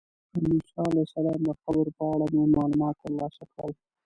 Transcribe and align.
د 0.33 0.35
موسی 0.47 0.73
علیه 0.89 1.03
السلام 1.07 1.39
د 1.47 1.49
قبر 1.63 1.87
په 1.97 2.03
اړه 2.13 2.25
مې 2.33 2.43
معلومات 2.57 2.95
ترلاسه 3.03 3.43
کړل. 3.53 3.71